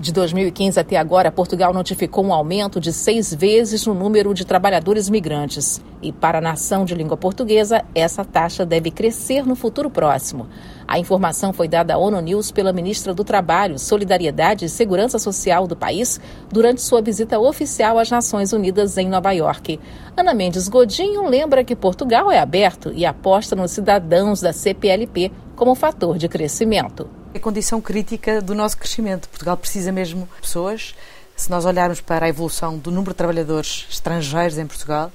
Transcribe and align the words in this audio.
De 0.00 0.12
2015 0.12 0.78
até 0.78 0.96
agora, 0.96 1.32
Portugal 1.32 1.74
notificou 1.74 2.24
um 2.24 2.32
aumento 2.32 2.78
de 2.78 2.92
seis 2.92 3.34
vezes 3.34 3.84
no 3.84 3.92
número 3.92 4.32
de 4.32 4.44
trabalhadores 4.44 5.10
migrantes. 5.10 5.82
E 6.00 6.12
para 6.12 6.38
a 6.38 6.40
nação 6.40 6.84
de 6.84 6.94
língua 6.94 7.16
portuguesa, 7.16 7.84
essa 7.96 8.24
taxa 8.24 8.64
deve 8.64 8.92
crescer 8.92 9.44
no 9.44 9.56
futuro 9.56 9.90
próximo. 9.90 10.46
A 10.86 11.00
informação 11.00 11.52
foi 11.52 11.66
dada 11.66 11.94
à 11.94 11.98
ONU 11.98 12.20
News 12.20 12.52
pela 12.52 12.72
ministra 12.72 13.12
do 13.12 13.24
Trabalho, 13.24 13.76
Solidariedade 13.76 14.66
e 14.66 14.68
Segurança 14.68 15.18
Social 15.18 15.66
do 15.66 15.74
país 15.74 16.20
durante 16.48 16.80
sua 16.80 17.02
visita 17.02 17.36
oficial 17.40 17.98
às 17.98 18.08
Nações 18.08 18.52
Unidas 18.52 18.96
em 18.98 19.08
Nova 19.08 19.32
York. 19.32 19.80
Ana 20.16 20.32
Mendes 20.32 20.68
Godinho 20.68 21.28
lembra 21.28 21.64
que 21.64 21.74
Portugal 21.74 22.30
é 22.30 22.38
aberto 22.38 22.92
e 22.94 23.04
aposta 23.04 23.56
nos 23.56 23.72
cidadãos 23.72 24.40
da 24.40 24.52
CPLP 24.52 25.32
como 25.56 25.74
fator 25.74 26.16
de 26.18 26.28
crescimento 26.28 27.17
é 27.34 27.38
condição 27.38 27.80
crítica 27.80 28.40
do 28.40 28.54
nosso 28.54 28.76
crescimento. 28.76 29.28
Portugal 29.28 29.56
precisa 29.56 29.92
mesmo 29.92 30.28
de 30.36 30.40
pessoas. 30.40 30.94
Se 31.36 31.50
nós 31.50 31.64
olharmos 31.64 32.00
para 32.00 32.26
a 32.26 32.28
evolução 32.28 32.78
do 32.78 32.90
número 32.90 33.12
de 33.12 33.16
trabalhadores 33.16 33.86
estrangeiros 33.90 34.58
em 34.58 34.66
Portugal, 34.66 35.12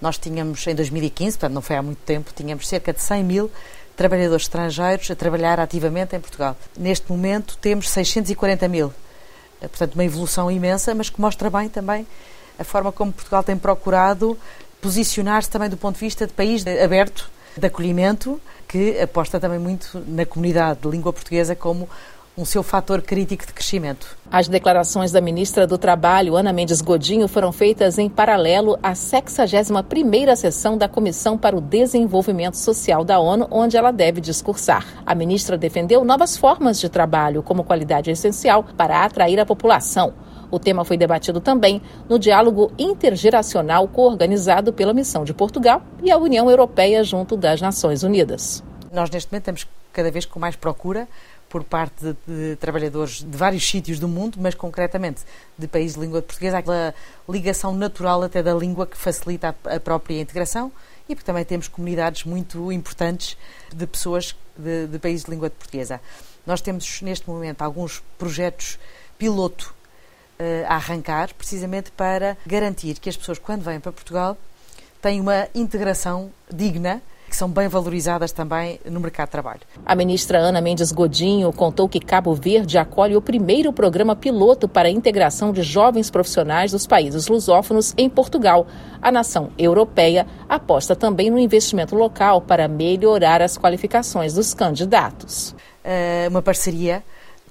nós 0.00 0.18
tínhamos 0.18 0.66
em 0.66 0.74
2015, 0.74 1.38
portanto 1.38 1.54
não 1.54 1.62
foi 1.62 1.76
há 1.76 1.82
muito 1.82 1.98
tempo, 1.98 2.32
tínhamos 2.34 2.66
cerca 2.66 2.92
de 2.92 3.02
100 3.02 3.24
mil 3.24 3.50
trabalhadores 3.96 4.44
estrangeiros 4.44 5.10
a 5.10 5.14
trabalhar 5.14 5.60
ativamente 5.60 6.16
em 6.16 6.20
Portugal. 6.20 6.56
Neste 6.76 7.10
momento 7.10 7.58
temos 7.58 7.90
640 7.90 8.66
mil. 8.66 8.92
Eh, 9.60 9.68
portanto, 9.68 9.94
uma 9.94 10.04
evolução 10.04 10.50
imensa, 10.50 10.94
mas 10.94 11.10
que 11.10 11.20
mostra 11.20 11.50
bem 11.50 11.68
também 11.68 12.06
a 12.58 12.64
forma 12.64 12.90
como 12.92 13.12
Portugal 13.12 13.42
tem 13.42 13.56
procurado 13.56 14.38
posicionar-se 14.80 15.50
também 15.50 15.68
do 15.68 15.76
ponto 15.76 15.94
de 15.96 16.00
vista 16.00 16.26
de 16.26 16.32
país 16.32 16.64
aberto, 16.66 17.30
de 17.56 17.66
acolhimento, 17.66 18.40
que 18.68 19.00
aposta 19.00 19.40
também 19.40 19.58
muito 19.58 20.02
na 20.06 20.24
comunidade 20.24 20.80
de 20.80 20.88
língua 20.88 21.12
portuguesa 21.12 21.54
como 21.56 21.88
um 22.40 22.44
seu 22.44 22.62
fator 22.62 23.02
crítico 23.02 23.46
de 23.46 23.52
crescimento. 23.52 24.16
As 24.30 24.48
declarações 24.48 25.12
da 25.12 25.20
ministra 25.20 25.66
do 25.66 25.76
Trabalho, 25.76 26.36
Ana 26.36 26.52
Mendes 26.52 26.80
Godinho, 26.80 27.28
foram 27.28 27.52
feitas 27.52 27.98
em 27.98 28.08
paralelo 28.08 28.78
à 28.82 28.92
61ª 28.92 30.34
sessão 30.36 30.78
da 30.78 30.88
Comissão 30.88 31.36
para 31.36 31.56
o 31.56 31.60
Desenvolvimento 31.60 32.56
Social 32.56 33.04
da 33.04 33.18
ONU, 33.18 33.46
onde 33.50 33.76
ela 33.76 33.90
deve 33.90 34.20
discursar. 34.22 34.86
A 35.04 35.14
ministra 35.14 35.58
defendeu 35.58 36.02
novas 36.02 36.36
formas 36.36 36.80
de 36.80 36.88
trabalho 36.88 37.42
como 37.42 37.64
qualidade 37.64 38.10
essencial 38.10 38.64
para 38.76 39.04
atrair 39.04 39.38
a 39.38 39.44
população. 39.44 40.14
O 40.50 40.58
tema 40.58 40.84
foi 40.84 40.96
debatido 40.96 41.40
também 41.40 41.82
no 42.08 42.18
diálogo 42.18 42.72
intergeracional 42.78 43.86
coorganizado 43.86 44.72
pela 44.72 44.94
Missão 44.94 45.24
de 45.24 45.34
Portugal 45.34 45.82
e 46.02 46.10
a 46.10 46.16
União 46.16 46.50
Europeia 46.50 47.04
junto 47.04 47.36
das 47.36 47.60
Nações 47.60 48.02
Unidas. 48.02 48.64
Nós, 48.90 49.10
neste 49.10 49.30
momento, 49.30 49.42
estamos 49.42 49.66
cada 49.92 50.10
vez 50.10 50.24
com 50.24 50.40
mais 50.40 50.56
procura 50.56 51.06
por 51.50 51.64
parte 51.64 52.02
de, 52.02 52.16
de, 52.26 52.56
trabalhadores 52.56 53.24
de 53.24 53.36
vários 53.36 53.68
sítios 53.68 53.98
do 53.98 54.06
mundo, 54.06 54.38
mas 54.40 54.54
concretamente 54.54 55.22
de 55.58 55.66
países 55.66 55.96
de 55.96 56.00
língua 56.00 56.22
portuguesa, 56.22 56.58
aquela 56.58 56.94
ligação 57.28 57.74
natural 57.74 58.22
até 58.22 58.40
da 58.40 58.54
língua 58.54 58.86
que 58.86 58.96
facilita 58.96 59.54
a, 59.64 59.76
a 59.76 59.80
própria 59.80 60.20
integração 60.20 60.72
e 61.08 61.14
porque 61.14 61.26
também 61.26 61.44
temos 61.44 61.66
comunidades 61.66 62.24
muito 62.24 62.70
importantes 62.70 63.36
de 63.74 63.84
pessoas 63.84 64.36
de, 64.56 64.86
de 64.86 64.98
países 65.00 65.24
de 65.24 65.30
língua 65.32 65.50
portuguesa. 65.50 66.00
Nós 66.46 66.60
temos 66.60 67.02
neste 67.02 67.28
momento 67.28 67.62
alguns 67.62 68.00
projetos 68.16 68.78
piloto 69.18 69.74
uh, 70.38 70.66
a 70.68 70.76
arrancar, 70.76 71.34
precisamente 71.34 71.90
para 71.90 72.36
garantir 72.46 73.00
que 73.00 73.08
as 73.08 73.16
pessoas, 73.16 73.40
quando 73.40 73.62
vêm 73.62 73.80
para 73.80 73.90
Portugal, 73.90 74.38
têm 75.02 75.20
uma 75.20 75.48
integração 75.52 76.30
digna 76.48 77.02
que 77.30 77.36
são 77.36 77.48
bem 77.48 77.68
valorizadas 77.68 78.32
também 78.32 78.80
no 78.84 78.98
mercado 78.98 79.28
de 79.28 79.32
trabalho. 79.32 79.60
A 79.86 79.94
ministra 79.94 80.38
Ana 80.38 80.60
Mendes 80.60 80.90
Godinho 80.90 81.52
contou 81.52 81.88
que 81.88 82.00
Cabo 82.00 82.34
Verde 82.34 82.76
acolhe 82.76 83.16
o 83.16 83.22
primeiro 83.22 83.72
programa 83.72 84.16
piloto 84.16 84.68
para 84.68 84.88
a 84.88 84.90
integração 84.90 85.52
de 85.52 85.62
jovens 85.62 86.10
profissionais 86.10 86.72
dos 86.72 86.88
países 86.88 87.28
lusófonos 87.28 87.94
em 87.96 88.10
Portugal. 88.10 88.66
A 89.00 89.12
nação 89.12 89.52
europeia 89.56 90.26
aposta 90.48 90.96
também 90.96 91.30
no 91.30 91.38
investimento 91.38 91.94
local 91.94 92.42
para 92.42 92.66
melhorar 92.66 93.40
as 93.40 93.56
qualificações 93.56 94.34
dos 94.34 94.52
candidatos. 94.52 95.54
Uh, 95.84 96.28
uma 96.28 96.42
parceria 96.42 97.02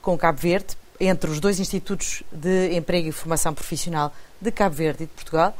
com 0.02 0.18
Cabo 0.18 0.40
Verde 0.40 0.78
entre 1.00 1.32
os 1.32 1.40
dois 1.40 1.58
institutos 1.58 2.22
de 2.32 2.76
emprego 2.76 3.08
e 3.08 3.12
formação 3.14 3.54
profissional 3.54 4.12
de 4.42 4.52
Cabo 4.52 4.76
Verde 4.76 5.04
e 5.04 5.08
de 5.08 5.14
Portugal 5.14 5.56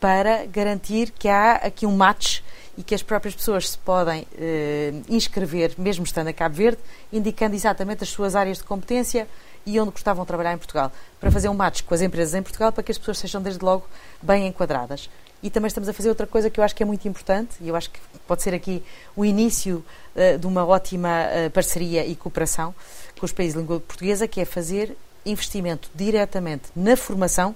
para 0.00 0.46
garantir 0.46 1.10
que 1.10 1.28
há 1.28 1.56
aqui 1.56 1.84
um 1.84 1.94
match 1.94 2.40
e 2.76 2.82
que 2.82 2.94
as 2.94 3.02
próprias 3.02 3.34
pessoas 3.34 3.68
se 3.68 3.78
podem 3.78 4.26
eh, 4.38 4.94
inscrever, 5.08 5.74
mesmo 5.76 6.04
estando 6.04 6.28
a 6.28 6.32
Cabo 6.32 6.54
Verde, 6.54 6.78
indicando 7.12 7.54
exatamente 7.54 8.02
as 8.02 8.08
suas 8.08 8.34
áreas 8.34 8.58
de 8.58 8.64
competência 8.64 9.28
e 9.66 9.78
onde 9.78 9.90
gostavam 9.90 10.24
de 10.24 10.28
trabalhar 10.28 10.54
em 10.54 10.56
Portugal, 10.56 10.90
para 11.20 11.30
fazer 11.30 11.50
um 11.50 11.54
match 11.54 11.82
com 11.82 11.92
as 11.92 12.00
empresas 12.00 12.34
em 12.34 12.42
Portugal 12.42 12.72
para 12.72 12.82
que 12.82 12.90
as 12.90 12.96
pessoas 12.96 13.18
sejam 13.18 13.42
desde 13.42 13.62
logo 13.62 13.86
bem 14.22 14.46
enquadradas. 14.46 15.10
E 15.42 15.50
também 15.50 15.68
estamos 15.68 15.88
a 15.88 15.92
fazer 15.92 16.08
outra 16.08 16.26
coisa 16.26 16.48
que 16.48 16.60
eu 16.60 16.64
acho 16.64 16.74
que 16.74 16.82
é 16.82 16.86
muito 16.86 17.06
importante 17.06 17.56
e 17.60 17.68
eu 17.68 17.76
acho 17.76 17.90
que 17.90 18.00
pode 18.26 18.42
ser 18.42 18.54
aqui 18.54 18.82
o 19.14 19.24
início 19.24 19.84
uh, 20.14 20.38
de 20.38 20.46
uma 20.46 20.64
ótima 20.64 21.08
uh, 21.24 21.50
parceria 21.50 22.06
e 22.06 22.14
cooperação 22.14 22.74
com 23.18 23.26
os 23.26 23.32
países 23.32 23.54
de 23.54 23.60
língua 23.60 23.80
portuguesa, 23.80 24.28
que 24.28 24.40
é 24.40 24.44
fazer 24.44 24.96
investimento 25.24 25.90
diretamente 25.94 26.64
na 26.74 26.96
formação 26.96 27.54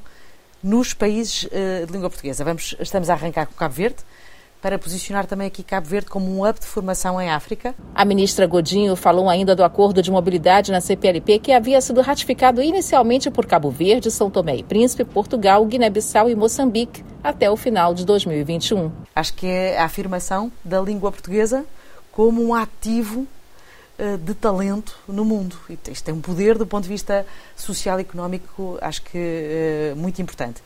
nos 0.64 0.94
países 0.94 1.44
uh, 1.44 1.86
de 1.86 1.92
língua 1.92 2.08
portuguesa. 2.08 2.42
Vamos, 2.42 2.74
estamos 2.80 3.10
a 3.10 3.12
arrancar 3.12 3.46
com 3.46 3.54
Cabo 3.54 3.74
Verde, 3.74 3.98
para 4.64 4.78
posicionar 4.78 5.26
também 5.26 5.46
aqui 5.46 5.62
Cabo 5.62 5.86
Verde 5.86 6.08
como 6.08 6.26
um 6.26 6.42
hub 6.42 6.58
de 6.58 6.64
formação 6.64 7.20
em 7.20 7.28
África. 7.28 7.74
A 7.94 8.02
ministra 8.02 8.46
Godinho 8.46 8.96
falou 8.96 9.28
ainda 9.28 9.54
do 9.54 9.62
acordo 9.62 10.00
de 10.00 10.10
mobilidade 10.10 10.72
na 10.72 10.80
CPLP 10.80 11.38
que 11.38 11.52
havia 11.52 11.78
sido 11.82 12.00
ratificado 12.00 12.62
inicialmente 12.62 13.30
por 13.30 13.44
Cabo 13.44 13.70
Verde, 13.70 14.10
São 14.10 14.30
Tomé 14.30 14.56
e 14.56 14.62
Príncipe, 14.62 15.04
Portugal, 15.04 15.66
Guiné-Bissau 15.66 16.30
e 16.30 16.34
Moçambique 16.34 17.04
até 17.22 17.50
o 17.50 17.58
final 17.58 17.92
de 17.92 18.06
2021. 18.06 18.90
Acho 19.14 19.34
que 19.34 19.46
é 19.46 19.78
a 19.78 19.84
afirmação 19.84 20.50
da 20.64 20.80
língua 20.80 21.12
portuguesa 21.12 21.66
como 22.10 22.42
um 22.42 22.54
ativo 22.54 23.20
eh, 23.20 23.26
de 24.24 24.34
talento 24.34 24.98
no 25.06 25.24
mundo. 25.24 25.56
Isto 25.88 26.04
tem 26.04 26.14
um 26.14 26.20
poder 26.20 26.58
do 26.58 26.66
ponto 26.66 26.82
de 26.82 26.88
vista 26.88 27.24
social 27.56 27.98
e 27.98 28.02
económico, 28.02 28.76
acho 28.80 29.02
que 29.02 29.18
eh, 29.18 29.94
muito 29.96 30.20
importante. 30.20 30.62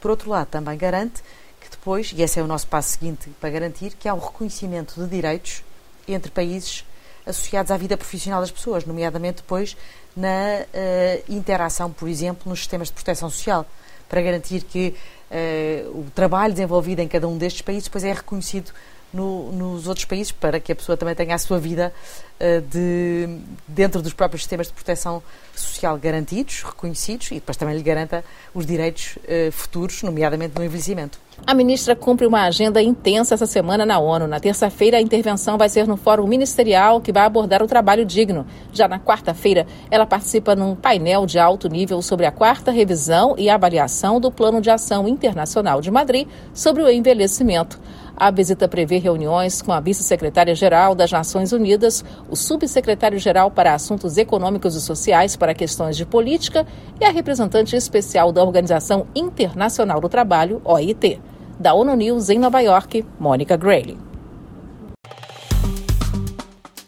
Por 0.00 0.10
outro 0.10 0.30
lado, 0.30 0.46
também 0.46 0.78
garante 0.78 1.22
que 1.60 1.68
depois, 1.70 2.12
e 2.16 2.22
esse 2.22 2.40
é 2.40 2.42
o 2.42 2.46
nosso 2.46 2.66
passo 2.66 2.90
seguinte 2.90 3.28
para 3.38 3.50
garantir, 3.50 3.92
que 3.98 4.08
há 4.08 4.14
um 4.14 4.18
reconhecimento 4.18 4.98
de 4.98 5.06
direitos 5.06 5.62
entre 6.08 6.30
países 6.30 6.84
associados 7.26 7.70
à 7.70 7.76
vida 7.76 7.96
profissional 7.96 8.40
das 8.40 8.50
pessoas, 8.50 8.84
nomeadamente 8.84 9.42
depois 9.42 9.76
na 10.16 10.62
uh, 10.62 11.32
interação, 11.32 11.92
por 11.92 12.08
exemplo, 12.08 12.48
nos 12.48 12.60
sistemas 12.60 12.88
de 12.88 12.94
proteção 12.94 13.28
social, 13.30 13.66
para 14.08 14.20
garantir 14.22 14.64
que 14.64 14.94
uh, 15.30 15.98
o 15.98 16.10
trabalho 16.14 16.54
desenvolvido 16.54 17.00
em 17.00 17.08
cada 17.08 17.28
um 17.28 17.36
destes 17.36 17.62
países 17.62 17.84
depois 17.84 18.04
é 18.04 18.12
reconhecido 18.12 18.72
no, 19.12 19.50
nos 19.52 19.86
outros 19.86 20.04
países 20.04 20.32
para 20.32 20.60
que 20.60 20.72
a 20.72 20.76
pessoa 20.76 20.96
também 20.96 21.14
tenha 21.14 21.34
a 21.34 21.38
sua 21.38 21.58
vida 21.58 21.92
uh, 22.40 22.60
de, 22.62 23.40
dentro 23.66 24.02
dos 24.02 24.12
próprios 24.12 24.42
sistemas 24.42 24.68
de 24.68 24.72
proteção 24.72 25.22
social 25.54 25.98
garantidos, 25.98 26.62
reconhecidos 26.62 27.30
e 27.30 27.34
depois 27.34 27.56
também 27.56 27.76
lhe 27.76 27.82
garanta 27.82 28.24
os 28.54 28.66
direitos 28.66 29.16
uh, 29.16 29.52
futuros, 29.52 30.02
nomeadamente 30.02 30.54
no 30.56 30.64
envelhecimento. 30.64 31.18
A 31.46 31.54
ministra 31.54 31.96
cumpre 31.96 32.26
uma 32.26 32.42
agenda 32.42 32.82
intensa 32.82 33.34
essa 33.34 33.46
semana 33.46 33.84
na 33.84 33.98
ONU. 33.98 34.26
Na 34.26 34.38
terça-feira, 34.38 34.98
a 34.98 35.00
intervenção 35.00 35.56
vai 35.58 35.68
ser 35.68 35.86
no 35.86 35.96
Fórum 35.96 36.26
Ministerial, 36.26 37.00
que 37.00 37.12
vai 37.12 37.24
abordar 37.24 37.62
o 37.62 37.66
trabalho 37.66 38.04
digno. 38.04 38.46
Já 38.72 38.86
na 38.86 39.00
quarta-feira, 39.00 39.66
ela 39.90 40.06
participa 40.06 40.54
num 40.54 40.76
painel 40.76 41.26
de 41.26 41.38
alto 41.38 41.68
nível 41.68 42.02
sobre 42.02 42.26
a 42.26 42.30
quarta 42.30 42.70
revisão 42.70 43.34
e 43.36 43.48
avaliação 43.50 44.20
do 44.20 44.30
Plano 44.30 44.60
de 44.60 44.70
Ação 44.70 45.08
Internacional 45.08 45.80
de 45.80 45.90
Madrid 45.90 46.28
sobre 46.52 46.82
o 46.82 46.90
envelhecimento. 46.90 47.80
A 48.16 48.30
visita 48.30 48.68
prevê 48.68 48.98
reuniões 48.98 49.62
com 49.62 49.72
a 49.72 49.80
vice-secretária-geral 49.80 50.94
das 50.94 51.10
Nações 51.10 51.52
Unidas, 51.52 52.04
o 52.28 52.36
subsecretário-geral 52.36 53.50
para 53.50 53.72
Assuntos 53.72 54.18
Econômicos 54.18 54.76
e 54.76 54.80
Sociais 54.80 55.36
para 55.36 55.54
Questões 55.54 55.96
de 55.96 56.04
Política 56.04 56.66
e 57.00 57.04
a 57.04 57.10
representante 57.10 57.74
especial 57.74 58.30
da 58.30 58.44
Organização 58.44 59.06
Internacional 59.14 60.00
do 60.00 60.08
Trabalho, 60.08 60.60
OIT. 60.64 61.18
Da 61.60 61.74
ONU 61.74 61.94
News 61.94 62.30
em 62.30 62.38
Nova 62.38 62.62
York, 62.62 63.04
Mônica 63.18 63.54
Grayley. 63.54 63.98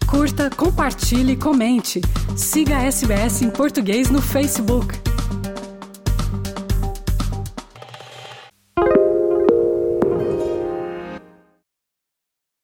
Curta, 0.09 0.49
compartilhe, 0.49 1.37
comente. 1.37 2.01
Siga 2.35 2.79
a 2.79 2.85
SBS 2.87 3.43
em 3.43 3.51
português 3.51 4.11
no 4.11 4.23
Facebook. 4.23 5.12